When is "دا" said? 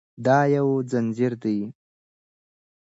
0.25-0.39